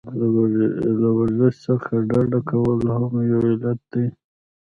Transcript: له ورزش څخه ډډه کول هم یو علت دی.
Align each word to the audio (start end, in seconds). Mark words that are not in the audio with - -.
له 0.99 1.09
ورزش 1.17 1.53
څخه 1.67 1.93
ډډه 2.09 2.39
کول 2.49 2.79
هم 2.95 3.13
یو 3.31 3.41
علت 3.49 3.79
دی. 3.91 4.05